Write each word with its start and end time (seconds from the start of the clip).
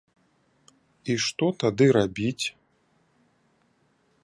І 1.13 1.17
што 1.25 1.45
тады 1.65 1.85
рабіць? 1.99 2.45